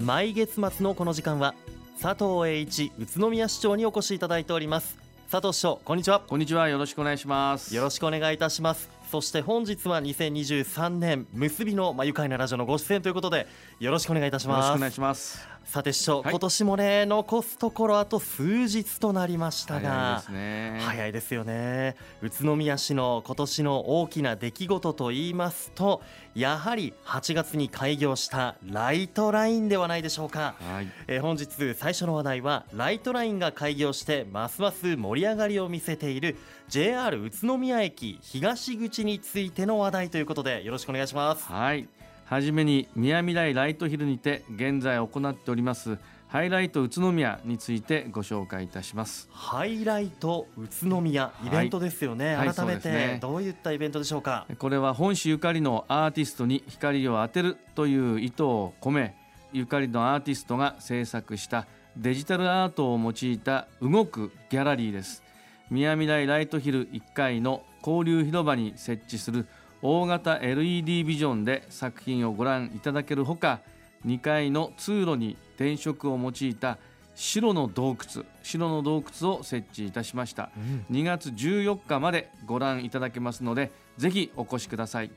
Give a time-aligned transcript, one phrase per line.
[0.00, 1.54] 毎月末のこの時間は
[2.00, 4.96] 佐藤栄一宇都宮市長にお越しいただいております。
[5.30, 6.20] 佐藤市長こんにちは。
[6.20, 6.70] こんにちは。
[6.70, 7.76] よろしくお願いします。
[7.76, 8.88] よろしくお願いいたします。
[9.10, 13.46] そして本日は2023年結びのまあ愉快なラジオのご出演ということで
[13.78, 14.66] よろしくお願いいたします。
[14.68, 16.30] よろしくお願いしますさて市長、はい。
[16.30, 20.80] 今年もね残すところあと数日となりましたが早いですね。
[20.80, 21.96] 早いですよね。
[22.22, 26.02] 宇都宮市の今年の大きな出来事と言いますと
[26.34, 30.54] やはり8月に開業したライトラインではないでしょうか。
[30.60, 30.88] はい。
[31.06, 36.36] えー本日最初の話題はライトラインが開業してますます盛り上がりを見せている
[36.68, 41.44] JR 宇都宮駅東口についての話題ということでよろしくお願いします。
[41.44, 41.88] はい
[42.30, 45.98] はじめに宮みらいライトヒルにて現在行っております
[46.28, 54.46] ハイライト宇都宮についてご紹介いたしますハイライト宇都宮イベントですよね、はい改めてどういったイベントでしょうか？
[54.60, 59.16] これは本市ゆかりのアーティストに光を当てるという意図を込め
[59.52, 65.24] ゆかりのアーティストが制作したデジタルアートを用いた動くギャラリーです。
[65.68, 69.48] 宮未来ライトヒル1階の交流広場に設置する
[69.82, 73.60] 大型 LED ビジョンで作品をご覧いただけるほか
[74.06, 76.78] 2階の通路に電飾を用いた
[77.14, 80.50] 白の洞窟白の洞窟を設置いたしました。
[80.90, 85.10] 2月14日までご覧いただけますのでぜひお越しください。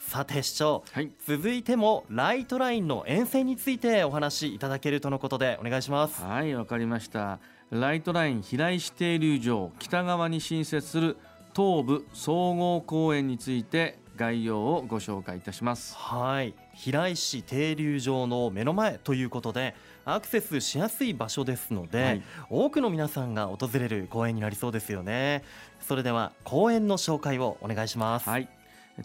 [0.00, 1.12] さて市長はい。
[1.26, 6.22] 続いてもライトラインの沿線についてお話しいただけるとのことでお願いします。
[6.22, 7.38] はいわかりました。
[7.70, 11.16] ライトライン平石停留場北側に新設する
[11.54, 15.94] 東部総合公園について概要をご紹介いたします。
[15.96, 16.54] はい。
[16.74, 22.22] 平石停留場の目の前ということでアクセスしやすい場所ですので、はい。
[22.48, 25.42] 多くの皆さんが訪れる公園になりそうですよね。
[25.80, 28.28] それでは公園の紹介をお願いします。
[28.28, 28.48] はい。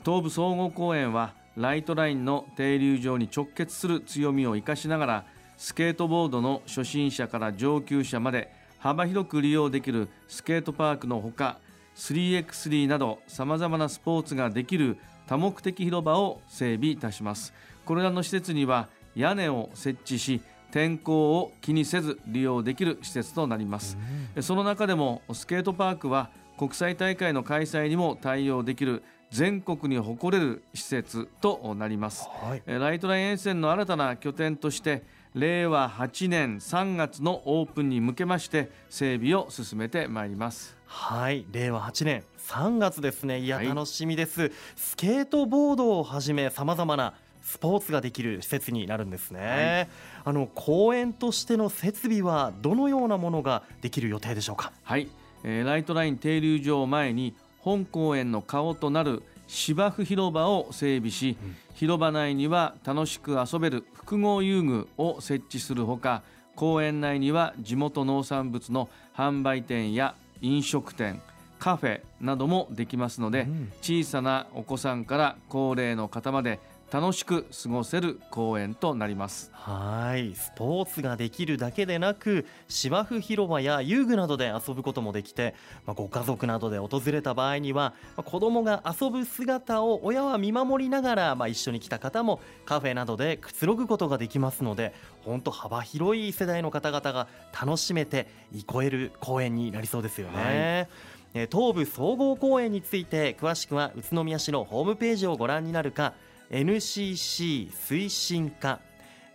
[0.04, 5.26] 東部総合公園はライトラインの停留場に直結する強みを生かしながら
[5.58, 11.60] スケートボードの初心者から上級者まで幅広く利用できるスケートパークのほか
[11.96, 17.54] 3x3 などさまざまなスポーツができる多目的広場を整備いたします。
[17.86, 20.42] これらの施設には屋根を設置し
[20.76, 23.98] 天候を気にせず利用できる施設となります。
[24.42, 32.28] その中でもスケートパークは国際大会の開催にも対応できる全国に誇れる施設となります。
[32.44, 32.64] はい。
[32.66, 35.04] えーライトライン沿線の新たな拠点として
[35.34, 40.76] 令和8年3月のオープンに向けまして整備を進めてまいります。
[40.88, 41.46] はい。
[41.54, 43.40] 令和8年3月ですね。
[43.40, 43.68] いやはい。
[43.68, 47.14] 楽しみです、スケートボードをはじめさまざまな
[47.46, 49.88] スポーツができる施設になるんですね、
[50.26, 54.74] あの公園としての設備はどのようなものができる予定でしょうか？
[54.84, 55.08] はい、
[55.44, 61.56] えーライトライン停留場を前に本公園の顔となる芝生広場を整備し、うん。
[61.76, 66.24] 広場内には楽しく遊べる複合遊具を設置するほか
[66.56, 71.22] 公園内には地元農産物の販売店や飲食店
[71.60, 73.72] カフェなどもできますので、うん。
[73.82, 76.60] 小さなお子さんから高齢の方まで
[76.96, 79.52] 楽しく過ごせる公園となります。
[79.52, 80.34] はい。
[80.34, 94.94] スポーツができるだけでなく芝生広場や遊具などで遊ぶこともできて、まあ、ご家族などで訪れた場合には、まあ子供が遊ぶ姿を親は見守りながら、まあ、一緒に来た方もカフェなどでくつろぐことができますので
[95.26, 100.34] 本当幅広い世代の方々が楽しめて憩える公園になりそうですよね。
[100.38, 101.16] えー
[101.52, 106.14] 東武総合公園について詳しくは宇都宮市のホームページをご覧になるか
[106.52, 108.82] NCC 推進課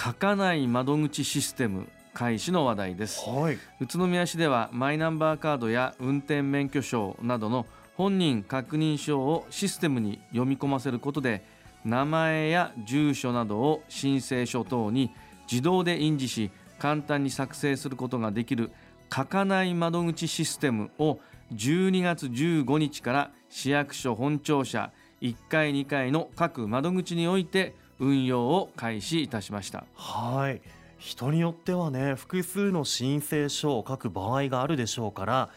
[0.00, 3.20] 書かない窓口システム開始の話題です。
[3.28, 3.58] はい。
[3.80, 7.66] 宇都宮市ではマイナンバーカードや運転免許証などの
[7.98, 11.44] 本人確認書をシステムに読み込ませることで
[11.84, 15.10] 名前や住所などを申請書等に
[15.50, 18.70] 自動で印字し簡単に作成することができる
[19.12, 21.18] 書かない窓口システムを
[21.52, 29.84] 12月15日から市役所本庁舎1階2階の各窓口において運用を開始いたしました。
[29.96, 30.60] はい。
[30.98, 35.48] 人によってはね複数の申請書を書く場合があるでしょうから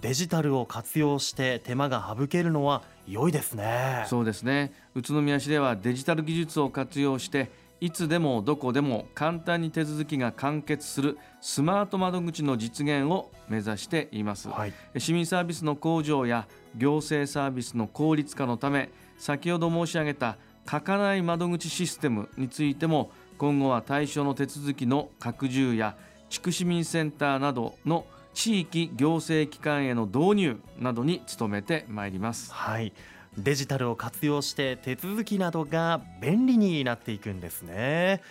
[0.00, 4.04] デジタルを活用して手間が省けるのは良いですね。
[4.06, 4.72] そうですね。
[4.94, 7.50] 宇都宮市ではデジタル技術を活用して
[7.80, 25.96] いつでもどこでも簡単に手続きが完結するスマート窓口の実現を目指しています、はい、市民サービスの向上や行政サービスの効率化のため先ほど申し上げた書かない窓口システムについても今後は対象の手続きの拡充や
[26.28, 28.04] 地区市民センターなどの
[28.38, 32.52] 地域行政機関への導入などに努めてまいります。
[32.52, 32.92] はい。
[33.36, 38.22] デジタルを活用して手続きなどが便利になっていくんですね。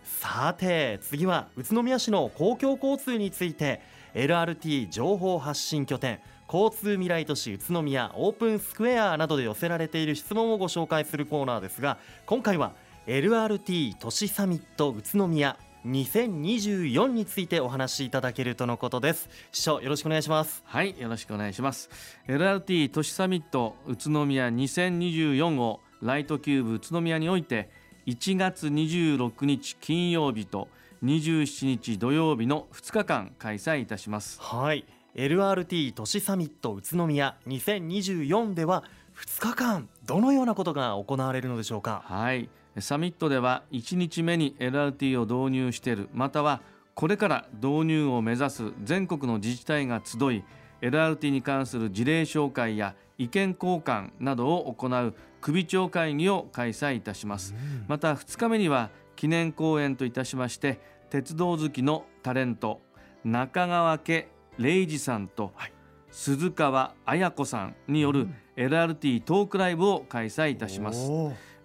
[0.03, 3.81] さて次は宇都宮市の公共交通について
[4.13, 6.19] LRT 情報発信拠点
[6.51, 12.73] 交通未来都市宇都宮オープンスクエアなどで寄せられている質問をご紹介するコーナーですが今回は
[13.07, 19.29] LRT 都市サミット宇都宮2024についてお話しいただけるとのことです。
[19.51, 20.61] 市長よろしくお願いします。
[20.65, 21.89] はいよろしくお願いします。
[22.27, 27.69] LRT 都市サミット宇都宮2024をライトキューブ宇都宮において
[28.07, 30.67] 1月26日金曜日と
[31.03, 34.39] 27日土曜日の2日間開催いたします。
[34.41, 34.85] はい。
[35.15, 38.83] LRT 都市サミット宇都宮2024では
[39.15, 42.01] 2日間どのようなことが行われるのでしょうか？
[42.05, 42.49] はい。
[42.79, 46.61] サミットでは1日目に LRT を導入しているまたは
[46.95, 50.43] これから導入を目指す全国の自治体が集い
[50.81, 57.53] LRT に関する事例紹介や意見交換などを行う首長会議を開催いたします、
[57.87, 60.79] また2日目には記念公演といたしまして
[61.11, 62.81] 鉄道好きのタレント
[63.23, 64.27] 中川家
[64.57, 65.73] 礼二さんと、はい、
[66.09, 71.11] 鈴川綾子さんによる LRT トークライブを開催いたします。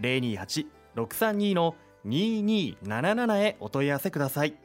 [0.01, 1.75] 028-632の
[2.05, 4.55] 2277へお問い合わせください。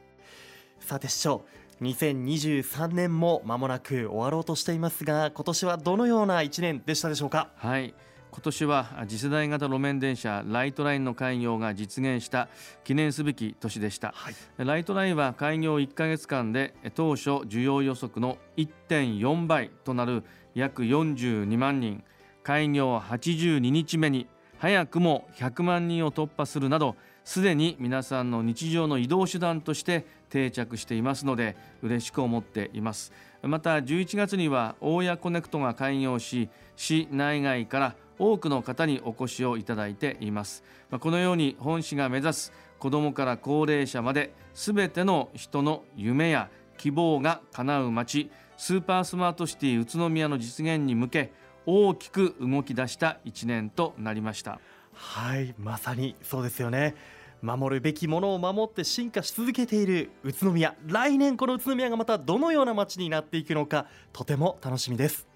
[0.79, 1.45] さて市長
[1.81, 7.49] 2023年も間もなく終わろうとしていますが今年はどのような1年でしたでしょうか？
[7.55, 7.93] はい。
[8.31, 12.49] 今年は次世代型路面電車ライトラインの開業が実現した
[12.83, 20.23] 記念すべき年でした、はい、ライトラインは開業1ヶ月間で当初需要予測の1.4倍となる
[20.53, 22.03] 約42万人。
[22.43, 24.27] 開業82日目に
[24.59, 33.11] 早くも100万人を突破するなどすでに皆さんの日常の移動手段として定着していますので嬉しく思っています。
[33.41, 40.63] また11月には大谷コネクトが開業し市内外から多くの方にお越しをいただいています。
[40.99, 51.33] このように本市が目指す子どもから高齢者まで全ての人の夢や希望が叶う街スーパースマートシティ宇都宮の実現に向け
[51.65, 54.59] 大きく動き出した1年となりました。
[54.93, 56.95] はいまさにそうですよね。
[57.41, 60.75] 守るべきものを守って進化し続けている宇都宮。
[60.87, 65.27] 来年この宇都宮がまたどのような街になっていくのかとても楽しみです。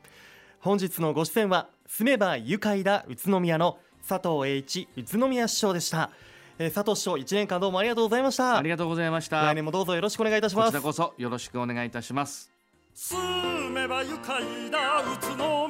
[0.60, 6.10] 本日のご出演は住めば愉快だ宇都宮の佐藤栄一宇都宮市長でした、
[6.58, 8.58] えー、佐藤市長1年間どうもありがとうございました。
[8.58, 9.44] ありがとうございました。
[9.44, 10.66] 来年もどうぞよろしくお願いいたします。
[10.68, 12.52] こちらこそよろしくお願いいたします。
[12.94, 15.69] 住めば愉快だ宇都宮